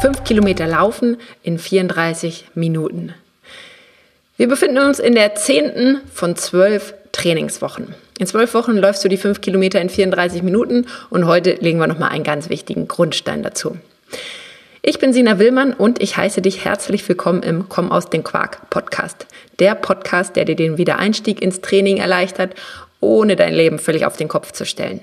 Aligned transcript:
Fünf 0.00 0.22
Kilometer 0.22 0.68
laufen 0.68 1.16
in 1.42 1.58
34 1.58 2.50
Minuten. 2.54 3.14
Wir 4.36 4.46
befinden 4.46 4.78
uns 4.78 5.00
in 5.00 5.16
der 5.16 5.34
zehnten 5.34 6.00
von 6.14 6.36
zwölf 6.36 6.94
Trainingswochen. 7.10 7.96
In 8.20 8.28
zwölf 8.28 8.54
Wochen 8.54 8.76
läufst 8.76 9.04
du 9.04 9.08
die 9.08 9.16
fünf 9.16 9.40
Kilometer 9.40 9.80
in 9.80 9.88
34 9.88 10.44
Minuten 10.44 10.86
und 11.10 11.26
heute 11.26 11.54
legen 11.54 11.80
wir 11.80 11.88
nochmal 11.88 12.10
einen 12.10 12.22
ganz 12.22 12.48
wichtigen 12.48 12.86
Grundstein 12.86 13.42
dazu. 13.42 13.76
Ich 14.82 15.00
bin 15.00 15.12
Sina 15.12 15.40
Willmann 15.40 15.72
und 15.72 16.00
ich 16.00 16.16
heiße 16.16 16.42
dich 16.42 16.64
herzlich 16.64 17.06
willkommen 17.08 17.42
im 17.42 17.68
Komm 17.68 17.90
aus 17.90 18.08
dem 18.08 18.22
Quark 18.22 18.70
Podcast. 18.70 19.26
Der 19.58 19.74
Podcast, 19.74 20.36
der 20.36 20.44
dir 20.44 20.54
den 20.54 20.78
Wiedereinstieg 20.78 21.42
ins 21.42 21.60
Training 21.60 21.96
erleichtert, 21.96 22.54
ohne 23.00 23.34
dein 23.34 23.52
Leben 23.52 23.80
völlig 23.80 24.06
auf 24.06 24.16
den 24.16 24.28
Kopf 24.28 24.52
zu 24.52 24.64
stellen. 24.64 25.00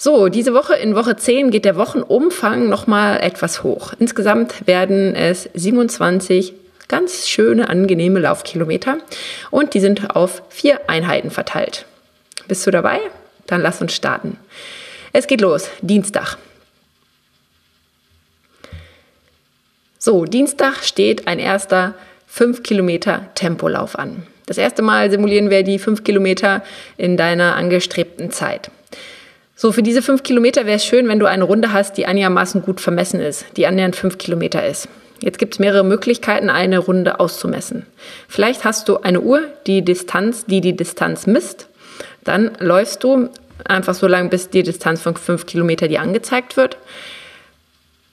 So, 0.00 0.28
diese 0.28 0.54
Woche 0.54 0.74
in 0.74 0.94
Woche 0.94 1.16
10 1.16 1.50
geht 1.50 1.64
der 1.64 1.74
Wochenumfang 1.74 2.68
nochmal 2.68 3.20
etwas 3.20 3.64
hoch. 3.64 3.94
Insgesamt 3.98 4.64
werden 4.68 5.16
es 5.16 5.50
27 5.54 6.54
ganz 6.86 7.28
schöne, 7.28 7.68
angenehme 7.68 8.20
Laufkilometer 8.20 8.98
und 9.50 9.74
die 9.74 9.80
sind 9.80 10.14
auf 10.14 10.44
vier 10.50 10.88
Einheiten 10.88 11.32
verteilt. 11.32 11.84
Bist 12.46 12.64
du 12.64 12.70
dabei? 12.70 13.00
Dann 13.48 13.60
lass 13.60 13.80
uns 13.80 13.92
starten. 13.92 14.36
Es 15.12 15.26
geht 15.26 15.40
los, 15.40 15.68
Dienstag. 15.82 16.36
So, 19.98 20.26
Dienstag 20.26 20.84
steht 20.84 21.26
ein 21.26 21.40
erster 21.40 21.94
5 22.28 22.62
Kilometer 22.62 23.30
Tempolauf 23.34 23.98
an. 23.98 24.28
Das 24.46 24.58
erste 24.58 24.82
Mal 24.82 25.10
simulieren 25.10 25.50
wir 25.50 25.64
die 25.64 25.80
5 25.80 26.04
Kilometer 26.04 26.62
in 26.96 27.16
deiner 27.16 27.56
angestrebten 27.56 28.30
Zeit. 28.30 28.70
So, 29.60 29.72
für 29.72 29.82
diese 29.82 30.02
fünf 30.02 30.22
Kilometer 30.22 30.66
wäre 30.66 30.76
es 30.76 30.84
schön, 30.84 31.08
wenn 31.08 31.18
du 31.18 31.26
eine 31.26 31.42
Runde 31.42 31.72
hast, 31.72 31.96
die 31.96 32.06
einigermaßen 32.06 32.62
gut 32.62 32.80
vermessen 32.80 33.18
ist, 33.18 33.44
die 33.56 33.66
annähernd 33.66 33.96
fünf 33.96 34.16
Kilometer 34.16 34.64
ist. 34.64 34.88
Jetzt 35.18 35.40
gibt 35.40 35.54
es 35.54 35.58
mehrere 35.58 35.82
Möglichkeiten, 35.82 36.48
eine 36.48 36.78
Runde 36.78 37.18
auszumessen. 37.18 37.84
Vielleicht 38.28 38.64
hast 38.64 38.88
du 38.88 38.98
eine 38.98 39.20
Uhr, 39.20 39.42
die 39.66 39.84
Distanz, 39.84 40.46
die 40.46 40.60
die 40.60 40.76
Distanz 40.76 41.26
misst. 41.26 41.66
Dann 42.22 42.52
läufst 42.60 43.02
du 43.02 43.30
einfach 43.64 43.94
so 43.94 44.06
lange, 44.06 44.28
bis 44.28 44.48
die 44.48 44.62
Distanz 44.62 45.02
von 45.02 45.16
fünf 45.16 45.44
Kilometer 45.44 45.88
dir 45.88 46.02
angezeigt 46.02 46.56
wird. 46.56 46.76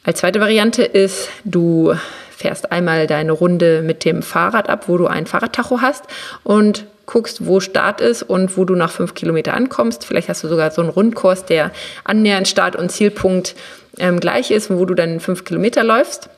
Als 0.04 0.22
zweite 0.22 0.40
Variante 0.40 0.82
ist, 0.82 1.30
du 1.44 1.94
fährst 2.36 2.72
einmal 2.72 3.06
deine 3.06 3.34
Runde 3.34 3.84
mit 3.84 4.04
dem 4.04 4.24
Fahrrad 4.24 4.68
ab, 4.68 4.86
wo 4.88 4.98
du 4.98 5.06
ein 5.06 5.28
Fahrradtacho 5.28 5.82
hast 5.82 6.06
und 6.44 6.86
guckst, 7.06 7.46
wo 7.46 7.60
Start 7.60 8.02
ist 8.02 8.24
und 8.24 8.58
wo 8.58 8.66
du 8.66 8.76
nach 8.76 8.92
fünf 8.92 9.14
Kilometer 9.14 9.54
ankommst. 9.54 10.06
Vielleicht 10.06 10.30
hast 10.30 10.44
du 10.44 10.48
sogar 10.48 10.72
so 10.72 10.82
einen 10.82 10.90
Rundkurs, 10.90 11.46
der 11.46 11.72
annähernd 12.04 12.48
Start 12.48 12.76
und 12.76 12.92
Zielpunkt 12.92 13.56
ähm, 13.98 14.20
gleich 14.20 14.52
ist, 14.52 14.70
wo 14.70 14.86
du 14.86 14.94
dann 14.94 15.20
fünf 15.20 15.44
Kilometer 15.44 15.84
läufst. 15.84 16.30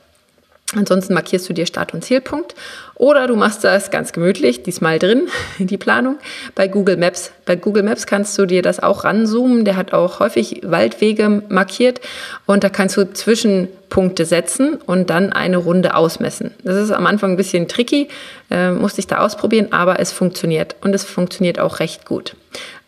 Ansonsten 0.76 1.14
markierst 1.14 1.48
du 1.48 1.54
dir 1.54 1.64
Start- 1.64 1.94
und 1.94 2.04
Zielpunkt 2.04 2.54
oder 2.94 3.26
du 3.26 3.36
machst 3.36 3.64
das 3.64 3.90
ganz 3.90 4.12
gemütlich, 4.12 4.62
diesmal 4.62 4.98
drin, 4.98 5.28
die 5.58 5.78
Planung, 5.78 6.18
bei 6.54 6.68
Google 6.68 6.98
Maps. 6.98 7.32
Bei 7.46 7.56
Google 7.56 7.82
Maps 7.82 8.06
kannst 8.06 8.36
du 8.36 8.44
dir 8.44 8.60
das 8.60 8.78
auch 8.78 9.04
ranzoomen. 9.04 9.64
Der 9.64 9.76
hat 9.76 9.94
auch 9.94 10.20
häufig 10.20 10.60
Waldwege 10.64 11.42
markiert 11.48 12.02
und 12.44 12.64
da 12.64 12.68
kannst 12.68 12.98
du 12.98 13.10
Zwischenpunkte 13.10 14.26
setzen 14.26 14.74
und 14.74 15.08
dann 15.08 15.32
eine 15.32 15.56
Runde 15.56 15.94
ausmessen. 15.94 16.50
Das 16.64 16.76
ist 16.76 16.90
am 16.90 17.06
Anfang 17.06 17.30
ein 17.30 17.36
bisschen 17.38 17.66
tricky, 17.66 18.08
äh, 18.50 18.70
musste 18.70 19.00
ich 19.00 19.06
da 19.06 19.20
ausprobieren, 19.20 19.68
aber 19.72 20.00
es 20.00 20.12
funktioniert 20.12 20.76
und 20.82 20.94
es 20.94 21.04
funktioniert 21.04 21.58
auch 21.58 21.80
recht 21.80 22.04
gut. 22.04 22.36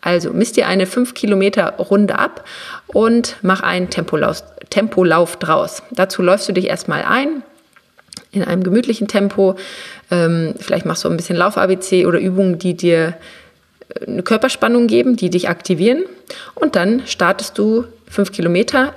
Also 0.01 0.33
misst 0.33 0.55
dir 0.55 0.67
eine 0.67 0.85
5 0.85 1.15
Kilometer 1.15 1.73
Runde 1.77 2.19
ab 2.19 2.45
und 2.87 3.37
mach 3.41 3.61
einen 3.61 3.89
Tempolauf, 3.89 4.43
Tempolauf 4.69 5.37
draus. 5.37 5.81
Dazu 5.89 6.21
läufst 6.21 6.47
du 6.47 6.53
dich 6.53 6.67
erstmal 6.67 7.03
ein, 7.03 7.43
in 8.31 8.43
einem 8.43 8.63
gemütlichen 8.63 9.07
Tempo. 9.07 9.55
Ähm, 10.09 10.53
vielleicht 10.59 10.85
machst 10.85 11.03
du 11.03 11.09
ein 11.09 11.17
bisschen 11.17 11.35
Lauf-ABC 11.35 12.05
oder 12.05 12.19
Übungen, 12.19 12.57
die 12.57 12.75
dir 12.75 13.15
äh, 13.89 14.05
eine 14.05 14.23
Körperspannung 14.23 14.87
geben, 14.87 15.15
die 15.15 15.29
dich 15.29 15.49
aktivieren. 15.49 16.03
Und 16.55 16.75
dann 16.75 17.03
startest 17.05 17.57
du 17.57 17.85
fünf 18.07 18.31
Kilometer. 18.31 18.93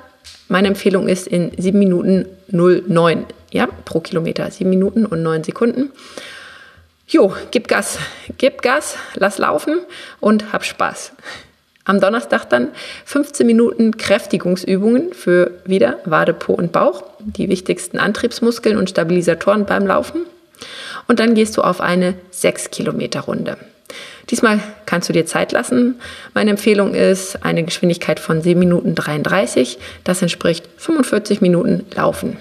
Meine 0.49 0.69
Empfehlung 0.69 1.09
ist 1.09 1.27
in 1.27 1.53
sieben 1.57 1.79
Minuten 1.79 2.27
09 2.49 3.27
ja, 3.51 3.69
pro 3.85 4.01
Kilometer. 4.01 4.51
Sieben 4.51 4.71
Minuten 4.71 5.07
und 5.07 5.23
neun 5.23 5.45
Sekunden. 5.45 5.91
Jo, 7.07 7.35
gib 7.51 7.69
Gas, 7.69 7.99
gib 8.39 8.63
Gas, 8.63 8.97
lass 9.15 9.39
laufen 9.39 9.81
und 10.21 10.53
hab 10.53 10.65
Spaß. 10.65 11.13
Am 11.87 12.01
Donnerstag 12.01 12.49
dann 12.49 12.69
15 13.05 13.47
Minuten 13.47 13.99
Kräftigungsübungen 13.99 15.13
für 15.13 15.51
wieder 15.67 15.99
Wade, 16.07 16.33
Po 16.33 16.55
und 16.55 16.73
Bauch, 16.73 17.05
die 17.19 17.49
wichtigsten 17.51 17.99
Antriebsmuskeln 17.99 18.79
und 18.79 18.89
Stabilisatoren 18.89 19.67
beim 19.67 19.87
Laufen. 19.87 20.23
Und 21.09 21.21
dann 21.21 21.35
gehst 21.35 21.57
du 21.57 21.63
auf 21.63 21.83
eine 21.83 22.15
6 22.31 22.71
Kilometer 22.71 23.21
Runde. 23.21 23.59
Diesmal 24.31 24.61
kannst 24.87 25.11
du 25.11 25.13
dir 25.13 25.27
Zeit 25.27 25.53
lassen. 25.53 26.01
Meine 26.33 26.51
Empfehlung 26.51 26.95
ist 26.95 27.45
eine 27.45 27.65
Geschwindigkeit 27.65 28.19
von 28.19 28.41
7 28.41 28.59
Minuten 28.59 28.95
33. 28.95 29.79
Das 30.05 30.23
entspricht 30.23 30.67
45 30.79 31.43
Minuten 31.43 31.85
Laufen. 31.95 32.39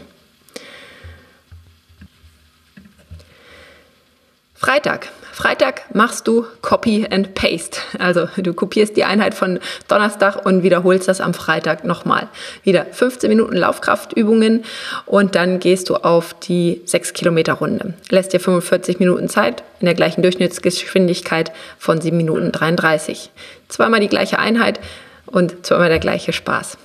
Freitag. 4.55 5.09
Freitag 5.33 5.95
machst 5.95 6.27
du 6.27 6.45
Copy 6.61 7.07
and 7.09 7.33
Paste. 7.33 7.79
Also 7.97 8.27
du 8.38 8.53
kopierst 8.53 8.95
die 8.95 9.03
Einheit 9.03 9.33
von 9.33 9.59
Donnerstag 9.88 10.45
und 10.45 10.61
wiederholst 10.61 11.07
das 11.07 11.21
am 11.21 11.33
Freitag 11.33 11.83
nochmal. 11.83 12.27
Wieder 12.63 12.85
15 12.85 13.31
Minuten 13.31 13.55
Laufkraftübungen 13.55 14.63
und 15.07 15.33
dann 15.33 15.59
gehst 15.59 15.89
du 15.89 15.95
auf 15.95 16.35
die 16.35 16.83
6 16.85 17.13
Kilometer 17.13 17.53
Runde. 17.53 17.95
Lässt 18.09 18.33
dir 18.33 18.39
45 18.39 18.99
Minuten 18.99 19.27
Zeit 19.27 19.63
in 19.79 19.88
der 19.88 19.95
gleichen 19.95 20.21
Durchschnittsgeschwindigkeit 20.21 21.51
von 21.79 22.00
7 22.00 22.15
Minuten 22.15 22.51
33. 22.51 23.31
Zweimal 23.69 24.01
die 24.01 24.09
gleiche 24.09 24.38
Einheit 24.38 24.79
und 25.25 25.65
zweimal 25.65 25.89
der 25.89 26.00
gleiche 26.00 26.31
Spaß. 26.31 26.77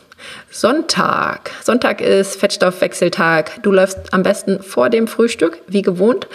Sonntag. 0.50 1.50
Sonntag 1.62 2.00
ist 2.00 2.40
Fettstoffwechseltag. 2.40 3.62
Du 3.62 3.72
läufst 3.72 4.12
am 4.12 4.22
besten 4.22 4.62
vor 4.62 4.90
dem 4.90 5.06
Frühstück, 5.06 5.60
wie 5.66 5.82
gewohnt 5.82 6.26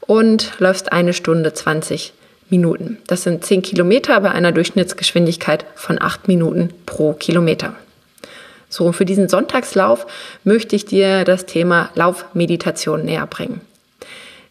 und 0.00 0.52
läufst 0.58 0.92
eine 0.92 1.12
Stunde 1.12 1.52
20 1.52 2.12
Minuten. 2.48 2.98
Das 3.06 3.24
sind 3.24 3.44
10 3.44 3.62
Kilometer 3.62 4.20
bei 4.20 4.30
einer 4.30 4.52
Durchschnittsgeschwindigkeit 4.52 5.64
von 5.74 6.00
8 6.00 6.28
Minuten 6.28 6.72
pro 6.86 7.12
Kilometer. 7.12 7.74
So, 8.68 8.86
und 8.86 8.94
für 8.94 9.04
diesen 9.04 9.28
Sonntagslauf 9.28 10.06
möchte 10.44 10.76
ich 10.76 10.84
dir 10.84 11.24
das 11.24 11.46
Thema 11.46 11.90
Laufmeditation 11.94 13.04
näher 13.04 13.26
bringen. 13.26 13.60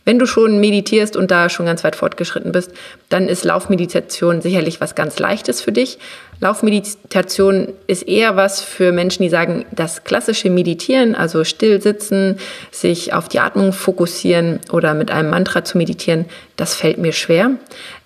Wenn 0.06 0.20
du 0.20 0.28
schon 0.28 0.60
meditierst 0.60 1.16
und 1.18 1.32
da 1.32 1.50
schon 1.50 1.66
ganz 1.66 1.84
weit 1.84 1.96
fortgeschritten 1.96 2.52
bist, 2.52 2.72
dann 3.10 3.28
ist 3.28 3.44
Laufmeditation 3.44 4.42
sicherlich 4.42 4.80
was 4.80 4.94
ganz 4.94 5.18
Leichtes 5.18 5.62
für 5.62 5.72
dich. 5.72 5.98
Laufmeditation 6.40 7.70
ist 7.88 8.08
eher 8.08 8.36
was 8.36 8.62
für 8.62 8.92
Menschen, 8.92 9.24
die 9.24 9.30
sagen, 9.30 9.66
das 9.72 10.04
klassische 10.04 10.52
Meditieren, 10.52 11.16
also 11.16 11.44
still 11.44 11.82
sitzen, 11.82 12.38
sich 12.72 13.14
auf 13.14 13.30
die 13.30 13.40
Atmung 13.40 13.74
fokussieren 13.74 14.60
oder 14.72 14.94
mit 14.94 15.10
einem 15.10 15.32
Mantra 15.32 15.66
zu 15.66 15.78
meditieren, 15.80 16.26
das 16.56 16.76
fällt 16.76 17.00
mir 17.00 17.12
schwer. 17.12 17.52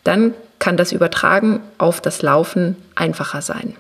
Dann 0.06 0.34
kann 0.58 0.78
das 0.78 0.94
Übertragen 0.94 1.62
auf 1.78 2.00
das 2.00 2.22
Laufen 2.22 2.78
einfacher 2.96 3.42
sein. 3.42 3.76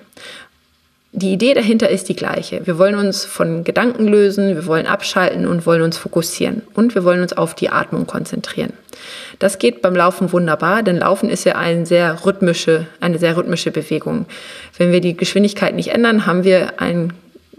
Die 1.12 1.34
Idee 1.34 1.56
dahinter 1.56 1.90
ist 1.90 2.08
die 2.08 2.16
gleiche. 2.16 2.66
Wir 2.68 2.78
wollen 2.78 2.94
uns 2.94 3.26
von 3.26 3.64
Gedanken 3.64 4.08
lösen, 4.08 4.56
wir 4.56 4.68
wollen 4.68 4.86
abschalten 4.86 5.48
und 5.48 5.66
wollen 5.66 5.82
uns 5.82 5.98
fokussieren 5.98 6.62
und 6.76 6.94
wir 6.94 7.04
wollen 7.04 7.22
uns 7.22 7.34
auf 7.34 7.56
die 7.56 7.70
Atmung 7.70 8.06
konzentrieren. 8.06 8.74
Das 9.40 9.58
geht 9.58 9.82
beim 9.82 9.96
Laufen 9.96 10.32
wunderbar, 10.32 10.84
denn 10.84 10.98
Laufen 10.98 11.30
ist 11.30 11.46
ja 11.46 11.56
eine 11.56 11.88
sehr 11.88 12.26
rhythmische, 12.26 12.86
eine 13.00 13.18
sehr 13.18 13.36
rhythmische 13.36 13.72
Bewegung. 13.72 14.28
Wenn 14.78 14.92
wir 14.92 15.02
die 15.02 15.18
Geschwindigkeit 15.18 15.74
nicht 15.74 15.90
ändern, 15.90 16.28
haben 16.28 16.44
wir 16.44 16.80
einen 16.80 17.14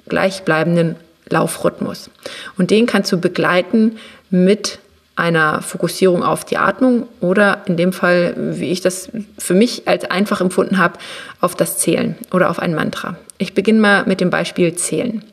gleichbleibenden 0.08 0.94
Laufrhythmus. 1.28 2.08
Und 2.56 2.70
den 2.70 2.86
kannst 2.86 3.10
du 3.10 3.18
begleiten 3.18 3.96
mit 4.30 4.78
einer 5.16 5.60
Fokussierung 5.60 6.22
auf 6.22 6.44
die 6.44 6.56
Atmung 6.56 7.08
oder 7.20 7.62
in 7.66 7.76
dem 7.76 7.92
Fall, 7.92 8.34
wie 8.36 8.70
ich 8.70 8.80
das 8.80 9.10
für 9.38 9.54
mich 9.54 9.88
als 9.88 10.04
einfach 10.04 10.40
empfunden 10.40 10.78
habe, 10.78 10.98
auf 11.40 11.56
das 11.56 11.78
Zählen 11.78 12.16
oder 12.32 12.48
auf 12.48 12.60
ein 12.60 12.74
Mantra. 12.74 13.16
Ich 13.40 13.54
beginne 13.54 13.80
mal 13.80 14.04
mit 14.04 14.20
dem 14.20 14.28
Beispiel 14.28 14.74
Zählen. 14.74 15.24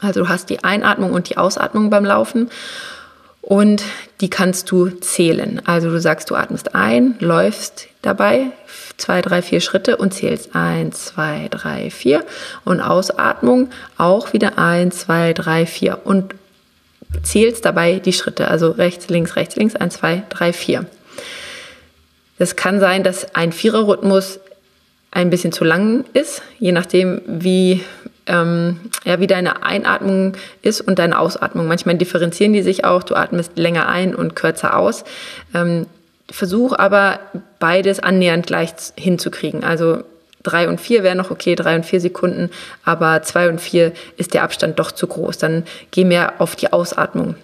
Also 0.00 0.24
du 0.24 0.28
hast 0.28 0.50
die 0.50 0.64
Einatmung 0.64 1.12
und 1.12 1.28
die 1.28 1.36
Ausatmung 1.36 1.88
beim 1.88 2.04
Laufen 2.04 2.50
und 3.40 3.84
die 4.20 4.28
kannst 4.28 4.68
du 4.72 4.88
zählen. 4.88 5.62
Also 5.64 5.90
du 5.90 6.00
sagst, 6.00 6.28
du 6.30 6.34
atmest 6.34 6.74
ein, 6.74 7.14
läufst 7.20 7.86
dabei 8.02 8.46
zwei, 8.96 9.22
drei, 9.22 9.42
vier 9.42 9.60
Schritte 9.60 9.96
und 9.96 10.12
zählst 10.12 10.56
eins, 10.56 11.04
zwei, 11.04 11.46
drei, 11.52 11.90
vier 11.90 12.24
und 12.64 12.80
Ausatmung 12.80 13.70
auch 13.96 14.32
wieder 14.32 14.58
eins, 14.58 14.98
zwei, 14.98 15.32
drei, 15.32 15.66
vier 15.66 16.00
und 16.02 16.34
zählst 17.22 17.64
dabei 17.64 18.00
die 18.00 18.12
Schritte, 18.12 18.48
also 18.48 18.72
rechts, 18.72 19.08
links, 19.08 19.36
rechts, 19.36 19.54
links, 19.54 19.76
eins, 19.76 19.94
zwei, 19.94 20.24
drei, 20.30 20.52
vier. 20.52 20.84
Es 22.38 22.56
kann 22.56 22.80
sein, 22.80 23.04
dass 23.04 23.36
ein 23.36 23.52
Viererrhythmus 23.52 24.40
ein 25.10 25.30
bisschen 25.30 25.52
zu 25.52 25.64
lang 25.64 26.04
ist, 26.12 26.42
je 26.58 26.72
nachdem, 26.72 27.20
wie 27.26 27.82
ähm, 28.26 28.78
ja, 29.04 29.18
wie 29.20 29.26
deine 29.26 29.62
Einatmung 29.62 30.36
ist 30.62 30.80
und 30.80 30.98
deine 30.98 31.18
Ausatmung. 31.18 31.66
Manchmal 31.66 31.96
differenzieren 31.96 32.52
die 32.52 32.62
sich 32.62 32.84
auch. 32.84 33.02
Du 33.02 33.14
atmest 33.14 33.52
länger 33.56 33.88
ein 33.88 34.14
und 34.14 34.36
kürzer 34.36 34.76
aus. 34.76 35.04
Ähm, 35.54 35.86
versuch 36.30 36.72
aber 36.78 37.18
beides 37.58 38.00
annähernd 38.00 38.46
gleich 38.46 38.70
hinzukriegen. 38.96 39.64
Also 39.64 40.04
drei 40.42 40.68
und 40.68 40.80
vier 40.80 41.02
wäre 41.02 41.16
noch 41.16 41.30
okay, 41.30 41.56
drei 41.56 41.74
und 41.74 41.84
vier 41.84 42.00
Sekunden, 42.00 42.50
aber 42.84 43.22
zwei 43.22 43.48
und 43.48 43.60
vier 43.60 43.92
ist 44.16 44.32
der 44.34 44.44
Abstand 44.44 44.78
doch 44.78 44.92
zu 44.92 45.06
groß. 45.06 45.38
Dann 45.38 45.64
geh 45.90 46.04
mehr 46.04 46.34
auf 46.38 46.56
die 46.56 46.72
Ausatmung. 46.72 47.34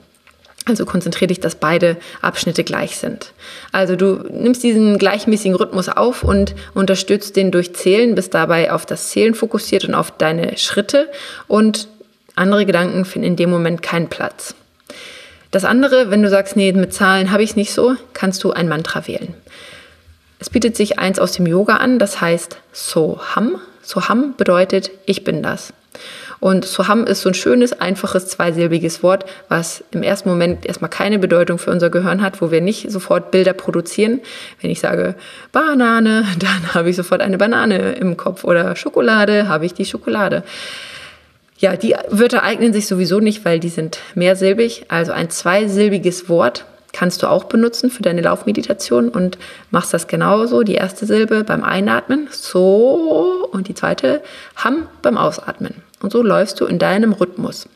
Also 0.69 0.85
konzentriere 0.85 1.29
dich, 1.29 1.39
dass 1.39 1.55
beide 1.55 1.97
Abschnitte 2.23 2.65
gleich 2.65 2.97
sind. 2.97 3.33
Also 3.71 3.95
du 3.95 4.25
nimmst 4.31 4.65
diesen 4.65 4.99
gleichmäßigen 4.99 5.55
Rhythmus 5.55 5.89
auf 5.89 6.25
und 6.25 6.57
unterstützt 6.75 7.37
den 7.37 7.53
durch 7.53 7.75
Zählen, 7.75 8.17
bist 8.17 8.35
dabei 8.35 8.73
auf 8.73 8.85
das 8.85 9.11
Zählen 9.11 9.35
fokussiert 9.35 9.85
und 9.85 9.95
auf 9.95 10.11
deine 10.11 10.59
Schritte 10.59 11.09
und 11.47 11.87
andere 12.35 12.67
Gedanken 12.67 13.05
finden 13.05 13.29
in 13.29 13.37
dem 13.37 13.49
Moment 13.49 13.81
keinen 13.81 14.09
Platz. 14.09 14.57
Das 15.53 15.65
andere, 15.65 16.11
wenn 16.11 16.23
du 16.23 16.29
sagst, 16.29 16.57
nee, 16.57 16.73
mit 16.73 16.93
Zahlen 16.93 17.31
habe 17.31 17.45
ich 17.45 17.51
es 17.51 17.57
nicht 17.57 17.73
so, 17.73 17.95
kannst 18.13 18.43
du 18.43 18.53
ein 18.53 18.69
Mantra 18.69 19.07
wählen. 19.07 19.35
Es 20.41 20.51
bietet 20.51 20.77
sich 20.77 20.99
eins 20.99 21.21
aus 21.21 21.33
dem 21.33 21.47
Yoga 21.47 21.77
an, 21.77 22.01
das 22.01 22.21
heißt 22.21 22.59
Soham. 22.73 23.61
Soham 23.83 24.35
bedeutet 24.37 24.91
ich 25.07 25.23
bin 25.23 25.45
das. 25.45 25.73
Und 26.41 26.65
Soham 26.65 27.05
ist 27.05 27.23
so 27.23 27.31
ein 27.31 27.35
schönes, 27.35 27.73
einfaches, 27.73 28.29
zweisilbiges 28.29 29.03
Wort, 29.03 29.25
was 29.49 29.85
im 29.91 30.03
ersten 30.03 30.29
Moment 30.29 30.67
erstmal 30.67 30.91
keine 30.91 31.19
Bedeutung 31.19 31.59
für 31.59 31.71
unser 31.71 31.91
Gehirn 31.91 32.23
hat, 32.23 32.41
wo 32.41 32.51
wir 32.51 32.61
nicht 32.61 32.91
sofort 32.91 33.31
Bilder 33.31 33.53
produzieren. 33.53 34.21
Wenn 34.61 34.71
ich 34.71 34.81
sage 34.81 35.15
Banane, 35.53 36.25
dann 36.39 36.75
habe 36.75 36.91
ich 36.91 36.97
sofort 36.97 37.21
eine 37.21 37.39
Banane 37.39 37.93
im 37.93 38.17
Kopf 38.17 38.45
oder 38.45 38.77
Schokolade, 38.77 39.49
habe 39.49 39.67
ich 39.67 39.75
die 39.75 39.85
Schokolade. 39.85 40.43
Ja, 41.59 41.75
die 41.75 41.95
Wörter 42.11 42.43
eignen 42.43 42.75
sich 42.75 42.87
sowieso 42.87 43.21
nicht, 43.21 43.45
weil 43.47 43.61
die 43.61 43.71
sind 43.71 43.99
mehrsilbig. 44.15 44.87
Also 44.89 45.13
ein 45.13 45.31
zweisilbiges 45.31 46.29
Wort 46.29 46.67
kannst 46.93 47.23
du 47.23 47.29
auch 47.29 47.45
benutzen 47.45 47.91
für 47.91 48.03
deine 48.03 48.23
Laufmeditation 48.23 49.09
und 49.09 49.39
machst 49.71 49.93
das 49.93 50.07
genauso. 50.07 50.63
Die 50.63 50.75
erste 50.75 51.07
Silbe 51.07 51.45
beim 51.45 51.63
Einatmen, 51.63 52.29
so, 52.31 53.49
und 53.53 53.69
die 53.69 53.75
zweite 53.75 54.23
Ham 54.57 54.89
beim 55.03 55.19
Ausatmen. 55.19 55.83
Und 56.07 56.13
so 56.13 56.23
läufst 56.23 56.61
du 56.61 56.67
in 56.67 56.79
deinem 56.79 57.13
Rhythmus. 57.13 57.69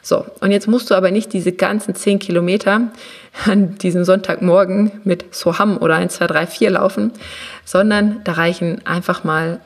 So, 0.00 0.24
und 0.40 0.50
jetzt 0.50 0.66
musst 0.66 0.90
du 0.90 0.94
aber 0.94 1.10
nicht 1.10 1.34
diese 1.34 1.52
ganzen 1.52 1.94
10 1.94 2.20
Kilometer 2.20 2.90
an 3.44 3.76
diesem 3.76 4.02
Sonntagmorgen 4.02 4.92
mit 5.04 5.34
Soham 5.34 5.76
oder 5.76 5.96
1, 5.96 6.14
2, 6.14 6.26
3, 6.26 6.46
4 6.46 6.70
laufen, 6.70 7.12
sondern 7.66 8.22
da 8.24 8.32
reichen 8.32 8.80
einfach 8.86 9.24
mal 9.24 9.60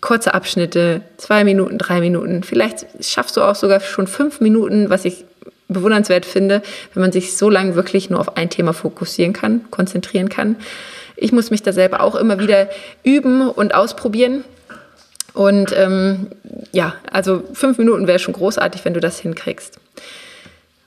kurze 0.00 0.32
Abschnitte, 0.32 1.00
zwei 1.16 1.42
Minuten, 1.42 1.76
drei 1.76 1.98
Minuten. 1.98 2.44
Vielleicht 2.44 2.86
schaffst 3.00 3.36
du 3.36 3.42
auch 3.42 3.56
sogar 3.56 3.80
schon 3.80 4.06
fünf 4.06 4.40
Minuten, 4.40 4.88
was 4.88 5.04
ich 5.04 5.24
bewundernswert 5.66 6.26
finde, 6.26 6.62
wenn 6.92 7.00
man 7.00 7.10
sich 7.10 7.36
so 7.36 7.50
lange 7.50 7.74
wirklich 7.74 8.10
nur 8.10 8.20
auf 8.20 8.36
ein 8.36 8.48
Thema 8.48 8.72
fokussieren 8.74 9.32
kann, 9.32 9.68
konzentrieren 9.72 10.28
kann. 10.28 10.54
Ich 11.16 11.32
muss 11.32 11.50
mich 11.50 11.64
da 11.64 11.72
selber 11.72 12.00
auch 12.00 12.14
immer 12.14 12.38
wieder 12.38 12.68
üben 13.02 13.50
und 13.50 13.74
ausprobieren. 13.74 14.44
Und 15.34 15.76
ähm, 15.76 16.28
ja, 16.72 16.94
also 17.12 17.42
fünf 17.52 17.76
Minuten 17.76 18.06
wäre 18.06 18.18
schon 18.20 18.34
großartig, 18.34 18.84
wenn 18.84 18.94
du 18.94 19.00
das 19.00 19.18
hinkriegst. 19.18 19.78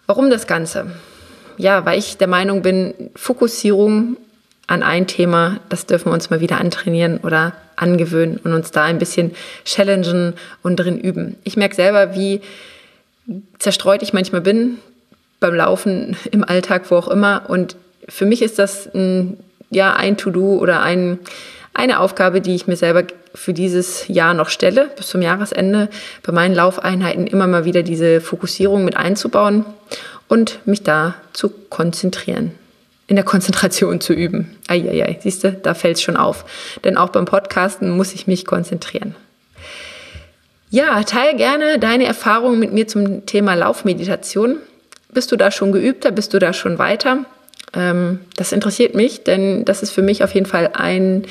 Warum 0.08 0.30
das 0.30 0.48
Ganze? 0.48 0.88
Ja, 1.58 1.86
weil 1.86 2.00
ich 2.00 2.18
der 2.18 2.28
Meinung 2.28 2.62
bin, 2.62 2.94
Fokussierung 3.16 4.16
an 4.68 4.84
ein 4.84 5.06
Thema, 5.08 5.60
das 5.70 5.86
dürfen 5.86 6.10
wir 6.10 6.14
uns 6.14 6.30
mal 6.30 6.40
wieder 6.40 6.60
antrainieren 6.60 7.20
oder 7.20 7.54
angewöhnen 7.76 8.40
und 8.44 8.54
uns 8.54 8.72
da 8.72 8.84
ein 8.84 9.00
bisschen 9.00 9.36
challengen 9.66 10.34
und 10.64 10.78
drin 10.78 10.98
üben. 10.98 11.38
Ich 11.44 11.58
merke 11.58 11.76
selber, 11.76 12.16
wie 12.16 12.42
zerstreut 13.60 14.02
ich 14.02 14.14
manchmal 14.14 14.42
bin 14.42 14.78
beim 15.40 15.56
Laufen, 15.56 16.16
im 16.32 16.44
Alltag, 16.44 16.90
wo 16.90 16.96
auch 16.96 17.08
immer. 17.08 17.44
Und 17.48 17.76
für 18.08 18.26
mich 18.26 18.42
ist 18.42 18.60
das 18.60 18.88
ein, 18.94 19.38
ja, 19.70 19.94
ein 19.94 20.18
To-Do 20.18 20.58
oder 20.58 20.82
ein, 20.82 21.20
eine 21.74 22.00
Aufgabe, 22.00 22.42
die 22.42 22.56
ich 22.56 22.68
mir 22.68 22.78
selber 22.78 23.04
für 23.34 23.54
dieses 23.54 24.08
Jahr 24.08 24.34
noch 24.34 24.50
stelle, 24.50 24.90
bis 24.96 25.08
zum 25.08 25.22
Jahresende, 25.22 25.90
bei 26.24 26.32
meinen 26.32 26.56
Laufeinheiten 26.56 27.28
immer 27.28 27.48
mal 27.48 27.66
wieder 27.66 27.84
diese 27.84 28.22
Fokussierung 28.22 28.86
mit 28.86 28.98
einzubauen 28.98 29.66
und 30.28 30.60
mich 30.66 30.84
da 30.84 31.16
zu 31.34 31.50
konzentrieren. 31.50 32.52
In 33.08 33.16
der 33.16 33.26
Konzentration 33.26 34.02
zu 34.02 34.14
üben. 34.14 34.58
Eieiei, 34.68 35.18
siehst 35.22 35.44
du, 35.44 35.54
da 35.54 35.74
fällt 35.74 35.96
es 35.96 36.04
schon 36.04 36.18
auf. 36.18 36.44
Denn 36.84 36.98
auch 36.98 37.10
beim 37.10 37.24
Podcasten 37.24 37.90
muss 37.90 38.14
ich 38.14 38.28
mich 38.28 38.46
konzentrieren. 38.46 39.16
Ja, 40.70 41.02
teile 41.04 41.38
gerne 41.38 41.80
deine 41.80 42.06
Erfahrungen 42.06 42.60
mit 42.60 42.74
mir 42.74 42.88
zum 42.88 43.26
Thema 43.26 43.54
Laufmeditation. 43.54 44.58
Bist 45.14 45.32
du 45.32 45.38
da 45.38 45.52
schon 45.52 45.72
geübter? 45.72 46.12
Bist 46.12 46.34
du 46.34 46.40
da 46.40 46.52
schon 46.52 46.78
weiter? 46.78 47.26
Ähm, 47.74 48.20
das 48.36 48.52
interessiert 48.52 48.94
mich, 48.94 49.24
denn 49.24 49.64
das 49.64 49.84
ist 49.84 49.92
für 49.92 50.02
mich 50.02 50.24
auf 50.24 50.34
jeden 50.34 50.46
Fall 50.46 50.72
ein 50.74 51.24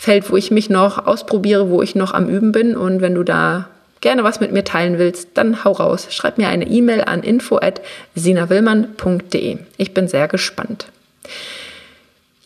Feld, 0.00 0.30
wo 0.30 0.36
ich 0.38 0.50
mich 0.50 0.70
noch 0.70 1.06
ausprobiere, 1.06 1.68
wo 1.68 1.82
ich 1.82 1.94
noch 1.94 2.14
am 2.14 2.26
Üben 2.26 2.52
bin. 2.52 2.74
Und 2.74 3.02
wenn 3.02 3.14
du 3.14 3.22
da 3.22 3.68
gerne 4.00 4.24
was 4.24 4.40
mit 4.40 4.50
mir 4.50 4.64
teilen 4.64 4.96
willst, 4.96 5.28
dann 5.34 5.62
hau 5.62 5.72
raus. 5.72 6.06
Schreib 6.08 6.38
mir 6.38 6.48
eine 6.48 6.66
E-Mail 6.66 7.02
an 7.02 7.22
info@sinawillmann.de. 7.22 9.58
Ich 9.76 9.92
bin 9.92 10.08
sehr 10.08 10.26
gespannt. 10.26 10.86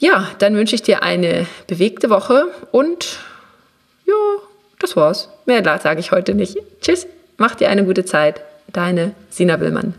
Ja, 0.00 0.28
dann 0.40 0.56
wünsche 0.56 0.74
ich 0.74 0.82
dir 0.82 1.04
eine 1.04 1.46
bewegte 1.68 2.10
Woche 2.10 2.46
und 2.72 3.20
ja, 4.04 4.14
das 4.80 4.96
war's. 4.96 5.28
Mehr 5.46 5.62
sage 5.80 6.00
ich 6.00 6.10
heute 6.10 6.34
nicht. 6.34 6.56
Tschüss, 6.80 7.06
mach 7.36 7.54
dir 7.54 7.68
eine 7.68 7.84
gute 7.84 8.04
Zeit. 8.04 8.40
Deine 8.72 9.12
Sina 9.30 9.60
Willmann. 9.60 9.94